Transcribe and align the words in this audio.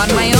on 0.00 0.14
my 0.14 0.32
own. 0.32 0.39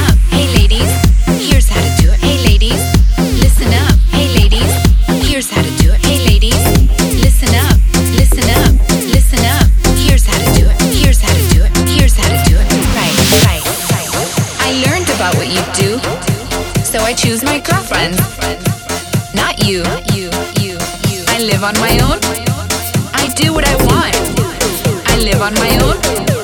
I 17.11 17.13
choose 17.13 17.43
my 17.43 17.59
girlfriend, 17.59 18.15
Not 19.35 19.67
you. 19.67 19.83
I 19.83 21.39
live 21.43 21.61
on 21.61 21.73
my 21.77 21.99
own. 21.99 22.19
I 23.13 23.27
do 23.35 23.53
what 23.53 23.67
I 23.67 23.75
want. 23.83 24.15
I 25.09 25.17
live 25.17 25.41
on 25.41 25.53
my 25.55 25.77
own. 25.83 26.40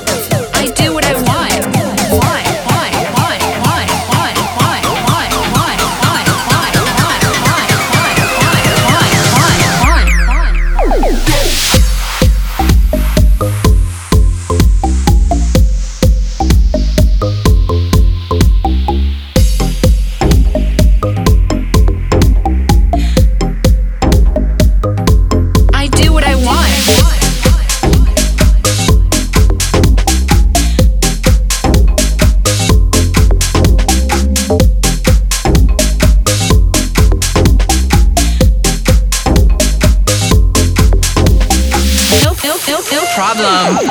problem. 43.38 43.87